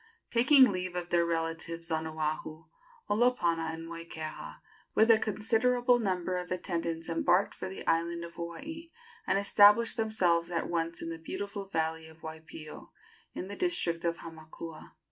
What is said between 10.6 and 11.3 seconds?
once in the